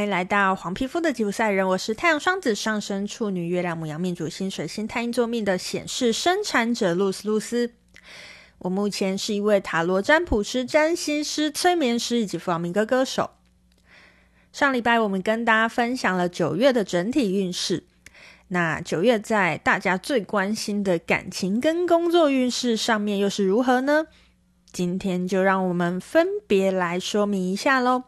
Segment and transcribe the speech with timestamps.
[0.00, 7.74] 欢迎来到黄皮肤的吉普赛人，我是太阳双子上升处女月亮母羊命主星水星太阴坐命的显示生产者露丝露丝。
[8.60, 13.32] 我目前是一位塔罗占卜师、占星师、催眠师以及弗朗明哥歌手。
[14.54, 17.84] 上礼拜我们跟大家分享了九月的整体运势，
[18.48, 24.06] 那九月在大家最关心的感情跟工作运势上面又是如何呢？
[24.72, 28.04] 今天就让我们分别来说明一下喽。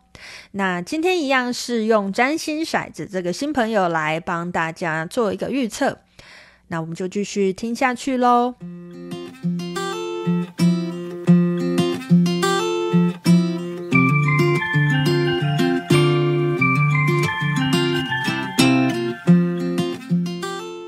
[0.53, 5.99] 那今天一样是用占星骰子这个新朋友来帮大家做一个预测。
[6.69, 8.55] 那我们就继续听下去喽。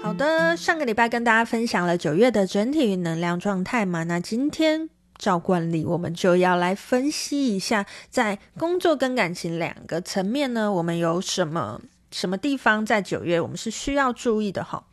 [0.02, 4.88] 好的，上个礼拜跟大家分享了九月的整体能量状态嘛，那今天。
[5.24, 11.80] 照惯例，我们就要来分析一下，在工作跟感情两个层面呢，我们有什么
[12.10, 14.84] 什么地方在九月我们是需要注意的哈。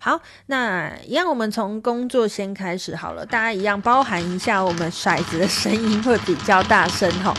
[0.00, 7.32] 好，那一样，我们从工作先开始好了，大家一样包含一下，我们骰子的声音会比较大声哈。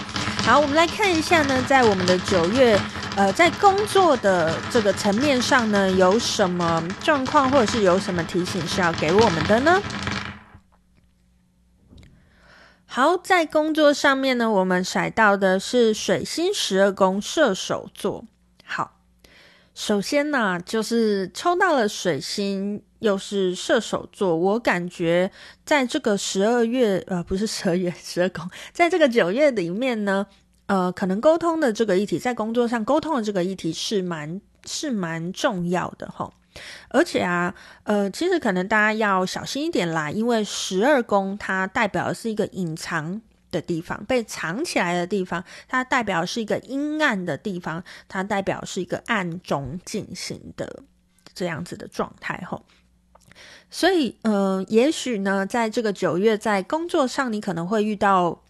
[0.45, 2.79] 好，我们来看一下呢，在我们的九月，
[3.17, 9.81] 呃，在工作的这个层面上呢，有什么状况，或者是有什么提醒是要给我们的呢？
[12.93, 18.25] 好，在工作上面呢，我们甩到的是水星十二宫射手座。
[18.65, 18.99] 好，
[19.73, 24.35] 首先呢，就是抽到了水星，又是射手座。
[24.35, 25.31] 我感觉
[25.63, 30.27] 在这个十二月，呃，不是 十二月，十二宫，在这个九月里面呢，
[30.65, 36.29] 呃，可能沟通的这个议题，在工作上沟通的这个议题是蛮是蛮重要的齁。
[36.89, 50.83] 而且啊，呃，其实可能大家要小心一点啦，因为十二宫它代表的是一个隐藏的地方，被藏起来的地方，它代表是一个阴暗的地方，它代表是一个暗中进行的
[51.33, 52.65] 这样子的状态吼。
[53.69, 58.41] 所以，呃，也许呢，在这个九月，在工作上，你可能会遇到，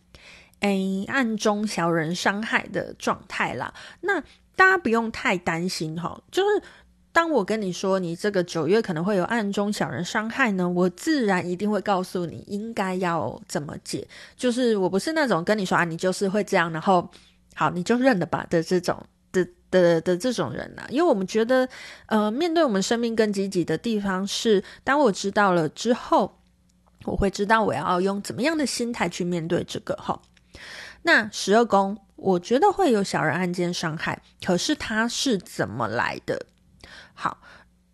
[0.62, 3.72] 诶，暗中小人伤害的状态啦。
[4.02, 4.22] 那
[4.56, 6.64] 大家不用太担心哈，就是。
[7.14, 14.08] 当我跟你说你这个九月可能会有暗中小人伤害呢，我自然一定会告诉你应该要怎么解。
[14.38, 17.10] 就是我不是那种跟你说啊，你就是会这样，然后
[17.54, 20.88] 好你就认了吧的这种的的的这种人啊。
[20.90, 21.68] 因为我们觉得，
[22.06, 26.40] 呃，面对我们生命更积极的地方是，当我知道了之后，
[27.04, 30.22] 我会知道我要用怎么样的心态去面对这个哈。
[31.04, 36.46] 那十二宫，我觉得会有小人暗间伤害，可是它是怎么来的？
[37.22, 37.38] 好，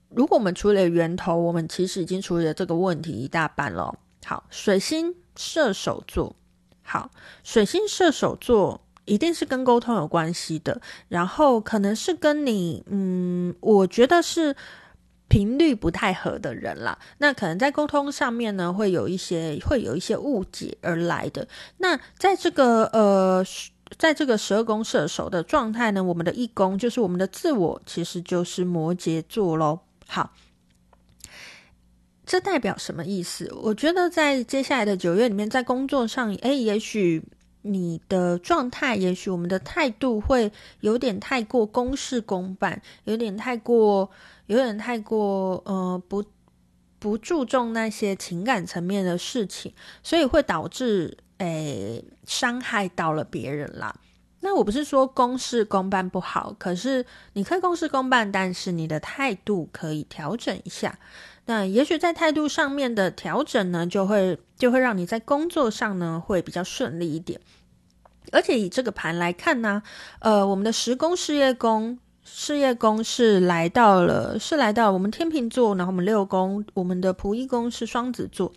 [0.08, 4.00] 如果我们处理了源头，我们其实已经处理了这个问题一大半了。
[4.24, 6.34] 好，水星射手座，
[6.82, 7.12] 好，
[7.44, 10.80] 水星射手座一定是跟沟通有关系的，
[11.10, 14.56] 然后可能是跟你，嗯，我觉得是
[15.28, 16.98] 频率不太合的人啦。
[17.18, 21.46] 那可能在沟通上面呢，会有一些会有一些误解而来的。
[21.80, 23.46] 那在这个呃。
[23.98, 29.80] 在这个十二宫射手的状态呢，我们的一宫就是我们的自我，其实就是摩羯座喽。
[30.08, 30.34] 好，
[32.26, 33.52] 这代表什么意思？
[33.64, 37.24] 我觉得在接下来的九月里面，在工作上，诶，也许
[37.62, 44.12] 你的状态，也许我们的态度会有点太过公事公办，有点太过，
[44.48, 46.24] 有点太过，呃，不
[47.00, 51.18] 不注重那些情感层面的事情，所以会导致。
[51.38, 53.96] 诶，伤害到了别人啦。
[54.40, 60.98] 那我不是说公事公办不好，可是你可以公事公办，但是你的态度可以调整一下。
[61.46, 67.40] 那也许在态度上面的调整呢，就会就会让你在工作上呢会比较顺利一点。
[68.32, 69.82] 而且以这个盘来看呢，
[70.20, 78.54] 呃，我们的十宫事业宫，事业宫是来到了，是来到我们天秤座，然后我们六宫，我们的仆役宫是双子座。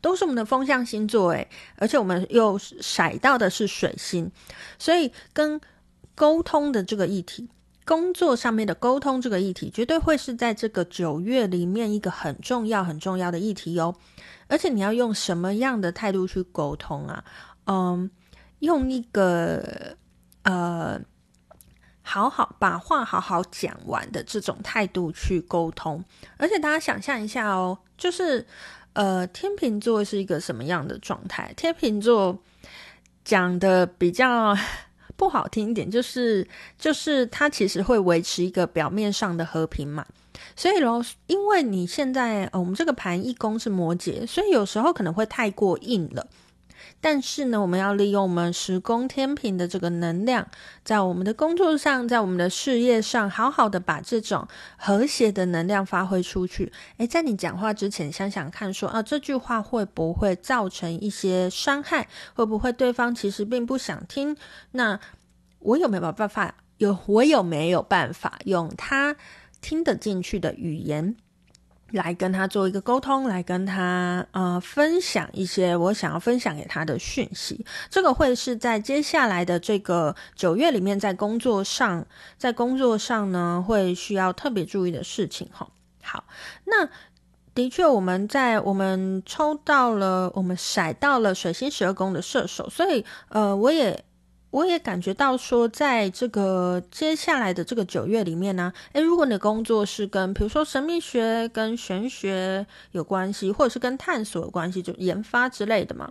[0.00, 4.30] 都是我们的风象星座诶，而且我们又甩到的是水星，
[4.78, 5.60] 所以跟
[6.14, 7.48] 沟通的这个议题，
[7.84, 13.94] 工作上面的沟通这个议题，绝对会是在这个九月里面一个很重要、很重要的议题哦。
[14.48, 17.24] 而且你要用什么样的态度去沟通啊？
[17.66, 18.10] 嗯，
[18.58, 19.96] 用一个
[20.42, 21.00] 呃，
[22.02, 26.04] 好好把话好好讲完的这种态度去沟通。
[26.36, 28.46] 而且大家想象一下哦，就是。
[28.98, 31.54] 呃，天秤座是一个什么样的状态？
[31.56, 32.36] 天秤座
[33.24, 34.52] 讲的比较
[35.14, 36.44] 不好听一点，就是
[36.76, 40.04] 就是他其实会维持一个表面上的和平嘛。
[40.56, 46.26] 所以咯，因为你现在，我们这个盘一宫是摩羯，所以有时候可能会太过硬了。
[47.00, 50.48] 但是呢，我们要利用我们十宫天平的这个能量，
[50.84, 54.46] 在我们的工作上，在我们的事业上，好好的把这种
[54.76, 56.72] 和谐的能量发挥出去。
[56.98, 62.08] 诶，在你讲话之前，想想看，说啊，这句话会不会造成一些伤害？
[62.34, 64.36] 会不会对方其实并不想听？
[64.72, 64.98] 那
[65.60, 66.54] 我有没有办法？
[66.78, 69.16] 有我有没有办法用他
[69.60, 71.16] 听得进去的语言？
[71.92, 77.64] 来跟他做一个沟通，来跟他呃分享一些我想要分享给他的讯息。
[77.88, 82.06] 这个会是在接下来的这个九月里面，在工作上，
[82.36, 85.68] 在工作上呢，会需要特别注意的事情哈。
[86.02, 86.24] 好，
[86.64, 86.88] 那
[87.54, 94.04] 的确我们在我们抽到了，我们骰到了水星十二宫的射手，所以呃，我也。
[94.50, 106.10] 我也感觉到说，在这个接下来的这个九月里面呢，诶，如果你的工作是跟比如说神秘学、跟玄学有关系，或者是跟探索有关系，就研发之类的嘛，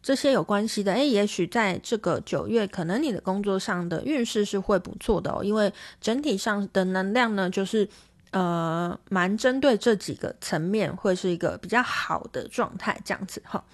[0.00, 7.88] 这些有关系的，诶，也许在这个九月，可能你的工作上的运势是会不错的哦，因为整体上的能量呢，就是
[8.30, 13.64] 呃，蛮针对这几个层面，会是一个比较好的状态，这样子哈。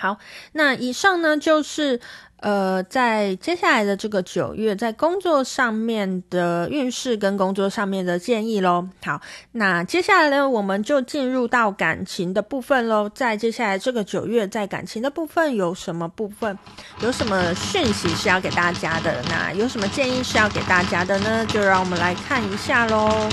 [0.00, 0.16] 好，
[0.52, 1.98] 那以上呢，就是
[2.36, 8.88] 呃，在接下来的这个九月，在工作上面的运势跟工作上面的建议喽。
[9.04, 13.10] 好，那接下来呢，我们就进入到感情的部分喽。
[13.12, 16.56] 在接下来这个九月，在感情的部分有什么部分，
[17.02, 19.20] 有什么讯息是要给大家的？
[19.28, 21.44] 那有什么建议是要给大家的呢？
[21.46, 23.28] 就让我们来看一下喽。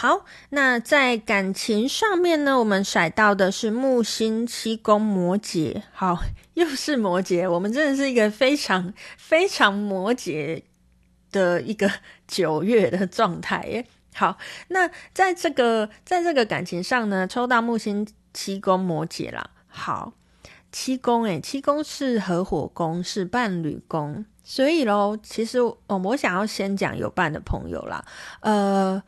[0.00, 5.82] 好，那在感情上面呢，我们甩到的是木星七宫摩羯。
[5.92, 6.18] 好，
[6.54, 10.62] 又是摩羯，我们真的是一个非常 非常摩羯
[11.30, 11.92] 的一个
[12.26, 13.84] 九月的状态耶。
[14.14, 14.38] 好，
[14.68, 19.50] 那在这个在这个感情上呢，抽到木星七宫摩羯啦。
[19.68, 20.14] 好，
[20.72, 28.02] 七宫诶，七宫是合伙宫，是伴侣宫，所以咯，其实哦，我想要先讲有伴的朋友啦，
[28.40, 29.02] 呃。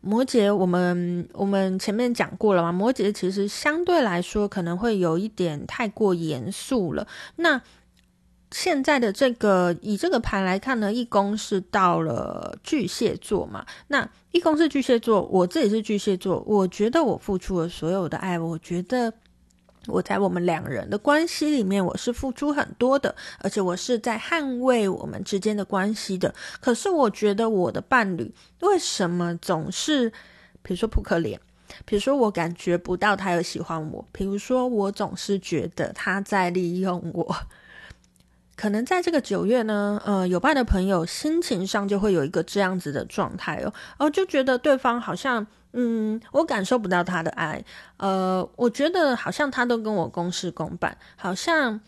[0.00, 2.70] 摩羯，我们我们前面讲过了嘛？
[2.70, 7.06] 摩羯其实相对来说可能会有一点太过严肃了。
[7.36, 7.60] 那
[8.50, 13.66] 现在的这个以这个盘来看呢，一宫是到了巨蟹座嘛？
[13.88, 19.12] 那一宫是巨蟹座，我自己是巨蟹座，我觉得我付出了所有的爱，我觉得。
[19.88, 26.34] 我在我们两人的关系里面，我是付出很多的，而且我是在捍卫我们之间的关系的。
[26.60, 30.10] 可是我觉得我的伴侣为什么总是，
[30.62, 31.40] 比如说扑克脸，
[31.84, 37.36] 比如说我感觉不到他有喜欢我，比如说我总是觉得他在利用我。
[38.56, 45.46] 可能在这个九月呢，呃，有伴的朋友心情上就会有一个这样子的状态哦，哦，就觉得对方好像。
[45.78, 47.62] 嗯，我感受不到他的爱，
[47.98, 51.78] 呃，我觉得好像他都跟我公事公办，好像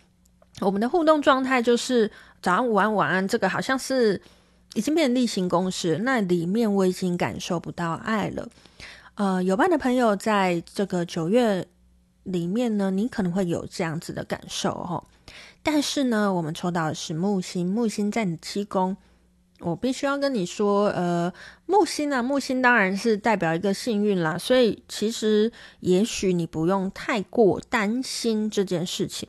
[0.60, 2.10] 我们的互动状态就是
[2.42, 4.20] 早安、午安、晚安，这个好像是
[4.74, 8.46] 已经变例行公事，那里面我已经感受不到爱了。
[9.14, 11.66] 呃，有伴的朋友在这个九月
[12.24, 15.02] 里面呢，你可能会有这样子的感受哦。
[15.62, 18.98] 但是呢，我们抽到的是木星，木星在你七宫。
[19.60, 21.32] 我必须要跟你说，呃，
[21.66, 25.50] 木星啊，木星当然是代表一个幸运啦，所以其实
[25.80, 29.28] 也许你不用太过担心这件事情。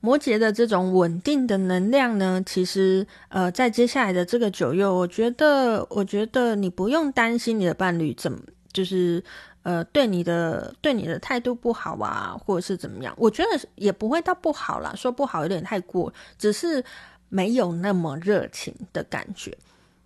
[0.00, 8.38] 摩羯的这种稳定的能量呢，其实呃，在接下来的这个九月，我觉得，我觉得你不用担心你的伴侣怎么，
[8.72, 9.22] 就是
[9.64, 16.82] 呃，对你的对你的态度不好啊，或者是怎么样，我觉得也不会到不好啦，说不好有点太过，只是。
[17.28, 19.56] 没有那么热情的感觉，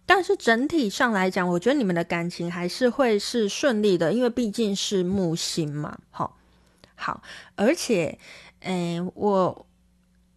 [0.04, 5.96] 但是整体上来讲，我觉得你们的感情还是会是顺利的，因为毕竟是木星嘛。
[6.10, 6.36] 好，
[6.96, 7.22] 好，
[7.54, 8.18] 而且，
[8.60, 9.66] 诶，我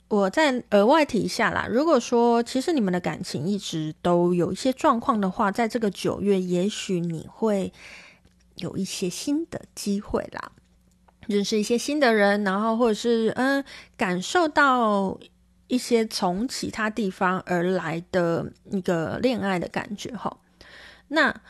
[0.07, 7.73] 我再额外提一下啦，如果说其实你们的感情一直都有一些状况的话，在这个九月，也许你会
[8.57, 10.51] 有一些新的机会啦，
[11.25, 13.65] 认识一些新的人，然后或者是嗯，
[13.97, 15.19] 感受到。
[15.75, 20.37] 一些从其他地方而来的一个恋爱的感觉哈，
[21.09, 21.41] 那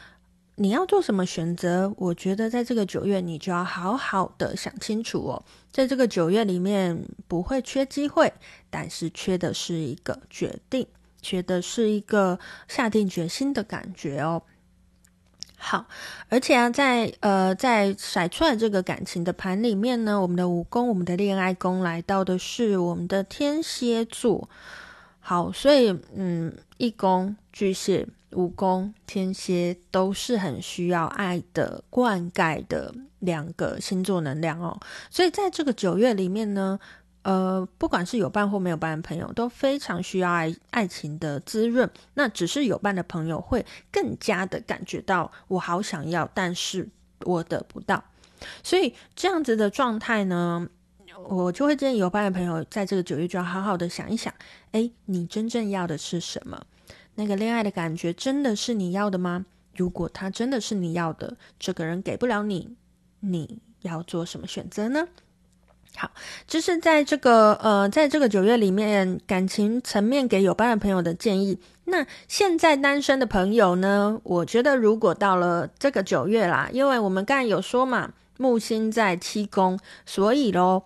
[0.56, 1.94] 你要做什么选择？
[1.98, 5.46] 我觉得在这个九月，你就要好好的想清楚哦。
[5.72, 8.34] 在这个九月里面，不会缺机会，
[8.72, 10.88] 但是缺的是一个决定，
[11.22, 14.42] 缺的是一个下定决心的感觉哦。
[15.68, 15.88] 好，
[16.30, 24.48] 而且啊，在呃，在甩出来这个感情的盘里面呢，我们的五宫，我们的恋爱宫来到的是我们的天蝎座。
[25.20, 34.80] 好，所以嗯，一宫巨蟹，五宫天蝎都是很需要爱的灌溉的两个星座能量哦。
[35.10, 36.80] 所以在这个九月里面呢，
[37.26, 41.90] 呃，不管是有伴或没有伴的朋友，都非常需要爱爱情的滋润。
[42.14, 46.88] 那只是有伴的朋友会更加的感觉到我好想要，但是
[47.22, 48.04] 我得不到。
[48.62, 50.70] 所以这样子的状态呢，
[51.28, 54.32] 我就会建议有伴的朋友在这个九月就要好好的想一想，
[54.74, 56.64] 诶，你真正要的是什么？
[57.16, 59.48] 那个恋爱的感觉真的是你要的吗？
[59.76, 62.76] 如果他真的是你要的，这个人给不了你，
[63.22, 65.08] 你要做什么选择呢？
[65.98, 66.12] 好，
[66.48, 71.60] 这是在这个呃，在这个九月里面感情层面给有伴的朋友的建议。
[71.86, 74.20] 那现在单身的朋友呢？
[74.24, 80.86] 我觉得如果到了这个九月啦，因为我们刚才有说嘛，木星在七宫，所以咯。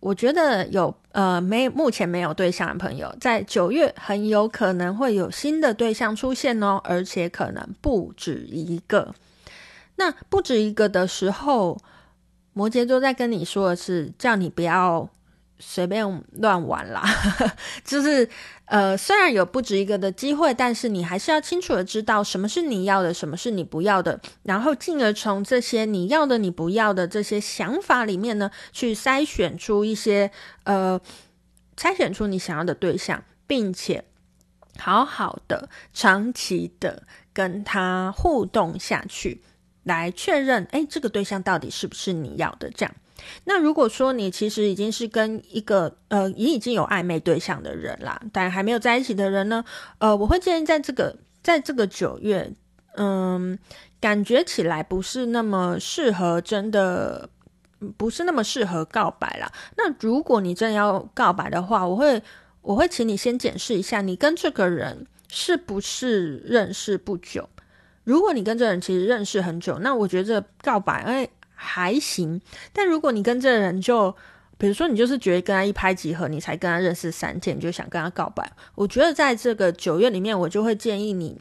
[0.00, 9.14] 我觉得有呃没目前没有对象的朋友，在九月很有可能会有新的对象出现哦，而且可能不止一个。
[9.96, 11.78] 那不止一个的时候，
[12.54, 15.06] 摩羯座在跟你说的是，叫你不要
[15.58, 17.04] 随便乱玩啦，
[17.84, 18.26] 就是。
[18.66, 30.30] 呃，虽然有不止一个的机会，但是你还是要清楚的知道什么是你要的，什么是你不要的，然后进而从这些你要的、你不要的这些想法里面呢，去筛选出一些
[30.62, 30.98] 呃，
[31.76, 34.02] 筛选出你想要的对象，并且
[34.78, 37.02] 好好的、长期的
[37.34, 39.42] 跟他互动下去，
[39.84, 42.70] 来确认，哎，这个对象到底是不是你要的？
[42.70, 42.94] 这样。
[43.44, 49.64] 那如果说你其实已经是跟一个呃，也已经有暧昧对象的人啦，但还没有在一起的人呢，
[49.98, 52.52] 呃，我会建议在这个在这个九月，
[52.96, 53.58] 嗯，
[54.00, 57.30] 感觉起来不是那么适合，真的
[57.96, 59.50] 不是那么适合告白啦。
[59.76, 62.22] 那如果你真的要告白的话，我会
[62.60, 67.48] 我会请你先检视一下，你跟这个人是不是认识不久。
[68.04, 71.28] 如果你跟这人其实认识很久，那我觉得告白，哎。
[71.56, 72.38] 还行，
[72.74, 74.14] 但如果你跟这个人就，
[74.58, 81.40] 比如说你就是觉得跟他一拍即合，你才跟他认识三天，你就想跟他告白，我觉得在这个九月里面，我就会建议你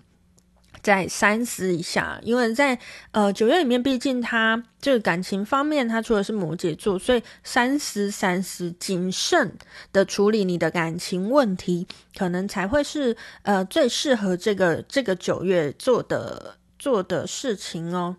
[0.81, 2.77] 再三思一下，因为在
[3.11, 9.57] 呃九月里面，毕竟他这个感情方面，他除了是摩羯座，所以三思三思，谨慎
[9.91, 11.87] 的处理你的感情问题，
[12.17, 18.15] 可能才会是呃最适合这个这个九月做的做的事情哦。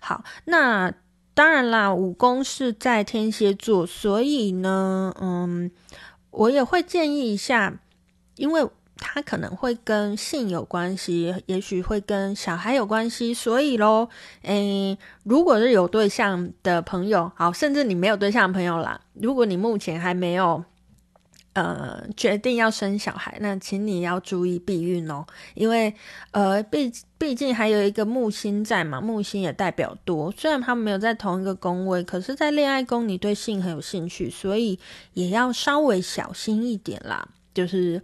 [0.00, 0.92] 好，那。
[1.36, 5.70] 当然啦，五宫是在天蝎座，所以呢，嗯，
[6.30, 7.78] 我也会建议一下，
[8.36, 8.66] 因为
[8.96, 14.08] 他可能会跟性有关系，也许会跟小孩有关系，所以咯，
[14.42, 20.64] 诶，如果是有对象的朋友，好，甚至你没有对象的朋友啦，如果你目前还没有。
[21.58, 25.24] 呃，决定要生小孩，那请你要注意避孕哦，
[25.54, 25.94] 因为
[26.32, 34.78] 呃，毕毕竟还有一个木星在嘛，木星也代表多，虽然他们没有在同一个宫位，可是，在恋爱宫你对性很有兴趣，所以
[35.14, 38.02] 也要稍微小心一点啦，就是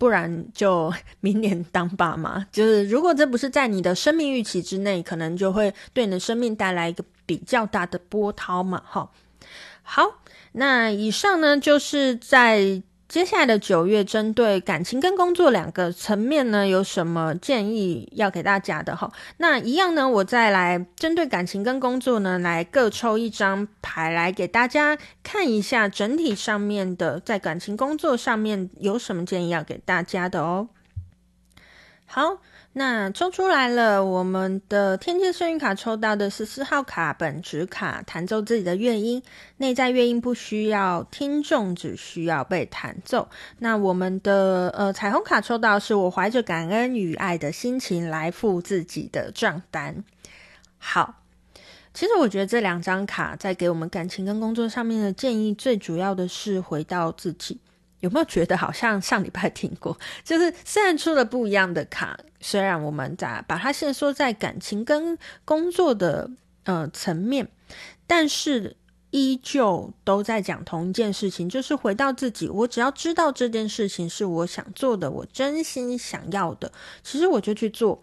[0.00, 0.90] 不然就
[1.20, 9.10] 明年当爸妈， 就是如果这不是在你的生命预期之内，可能就会对你的生命带来一个比较大的波涛嘛，哈。
[9.82, 12.82] 好，那以上呢，就是在。
[13.10, 19.10] 接下来的九月，针对感情跟工作两个层面呢，有什么建议要给大家的哈？
[19.38, 30.68] 那一样呢，我再来针对感情跟工作呢，来各抽一张牌来给大家看一下，整体上面的在感情工作上面有什么建议要给大家的哦。
[32.10, 32.38] 好。
[32.72, 39.20] 那抽出来了，我们的天蝎幸运卡抽到的是四号卡本质卡，弹奏自己的乐音，
[39.56, 43.28] 内在乐音不需要听众，只需要被弹奏。
[43.58, 50.04] 那我们的呃彩虹卡抽到是我怀着感恩与爱的心情来付自己的账单。
[50.78, 51.16] 好，
[51.92, 57.58] 其实我觉得这两张卡在给我们感情跟工作上面的建议，最主要的是回到自己。
[58.00, 59.98] 有没有觉得好像上礼拜听过？
[60.24, 66.30] 就是虽然出了不一样的卡，虽然我们在把它限缩在感情跟工作的
[66.64, 67.48] 呃层面，
[68.06, 68.76] 但是
[69.10, 72.48] 依旧都在讲同一件事情，就是回到自己。
[72.48, 76.70] 我只要知道这件事情是我想做的，我真心想要的，
[77.02, 78.00] 其实我就去做，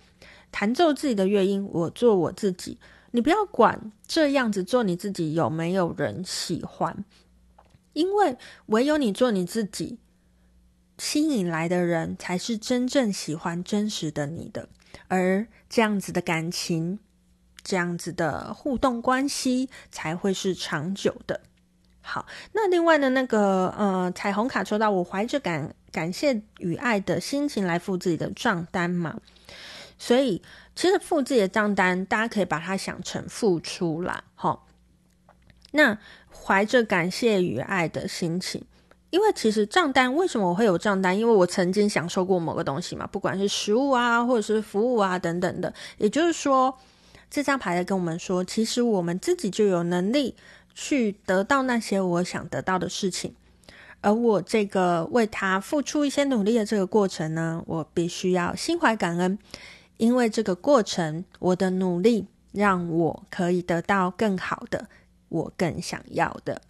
[0.51, 2.77] 弹奏自己的乐音，我做我自己。
[3.11, 7.05] 你不要管这样子做你自己有没有人喜欢。
[7.97, 8.37] 因为
[8.67, 9.97] 唯有你做你自己，
[10.99, 14.69] 吸引来的人才是真正喜欢真实的你的，
[15.07, 16.99] 而这样子的感情，
[17.63, 21.41] 这样子的互动关系才会是长久的。
[22.01, 29.19] 好，那另外的那个呃彩虹卡抽到，我怀着感感谢与爱的心情来付自己的账单嘛。
[29.97, 30.43] 所以
[30.75, 34.67] 其实付自己的账单，大家可以把它想成付出啦，好。
[35.71, 35.99] 那
[36.31, 38.63] 怀着感谢与爱的心情，
[39.09, 41.17] 因为其实账单为什么我会有账单？
[41.17, 45.73] 因为我曾经享受过某个东西嘛，不管是食物啊，或者是服务啊等等的。
[45.97, 46.77] 也就是说，
[47.29, 50.35] 这张牌在跟我们说，其实我们自己就有能力
[50.73, 53.33] 去得到那些我想得到的事情。
[54.01, 59.37] 而我这个为他付出一些努力的这个过程呢，我必须要心怀感恩，
[59.97, 64.87] 因为这个过程，我的努力让我可以得到更好的，
[65.29, 66.61] 我更想要的。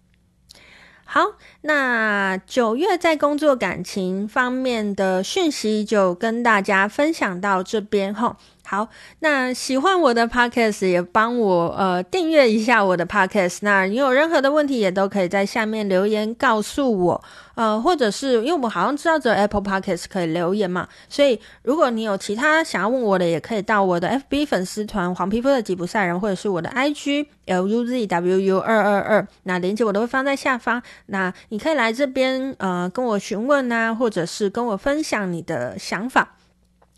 [1.10, 1.22] 好，
[1.62, 8.36] 那九月在工作感情方面的讯息就跟大家分享到这边吼。
[8.70, 13.60] 好，那喜欢我的 podcast 也帮我呃订阅一下我的 podcast。
[13.62, 17.24] 那你有任何的问题也都可以在下面留言告诉我，
[17.56, 30.84] 呃，或者是因为我们好像知道只有 Apple Podcast 可以留言嘛，所以如果你有其他想要问我的，也可以到我的 FB 粉丝团黄皮肤的吉普赛人，或者是我的 IG LUZWU 二二二，那链接我都会放在下方。
[31.06, 36.34] 那你可以来这边呃跟我询问啊，或者是跟我分享你的想法。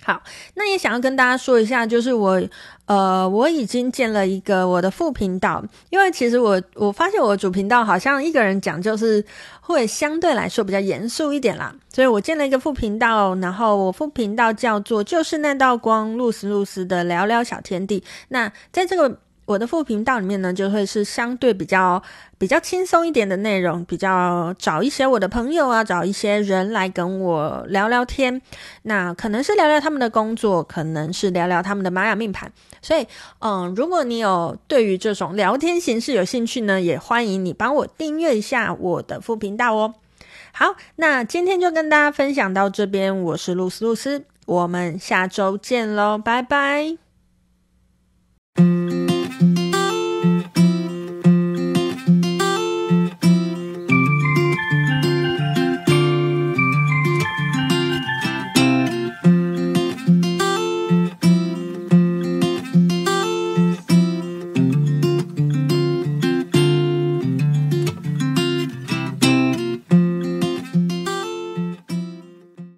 [0.03, 0.21] 好，
[0.55, 2.41] 那也想要跟大家说一下，就是我，
[2.85, 9.23] 呃，我已经建了一个我的副频道，因为其实我我发现我主频道好像一个人讲就是
[9.61, 19.19] 会相对来说比较严肃一点啦，所以我建了一个副频道，然后我副频道叫做就是那道光露丝露丝的聊聊小天地，那在这个。
[19.49, 21.99] 我的副频道里面呢，就会是相对比较
[22.37, 28.39] 比较轻松一点的内容，比较找一些我的朋友啊，找一些人来跟我聊聊天。
[28.83, 32.51] 那可能是聊聊他们的工作，可能是聊聊他们的玛雅命盘。
[32.79, 33.07] 所以，
[33.39, 39.95] 嗯，如果你有对于这种聊天形式有兴趣呢，也欢迎你帮我订阅一下我的副频道哦。
[40.51, 47.08] 好，那今天就跟大家分享到这边，我是露丝露丝，我们下周见喽，拜拜。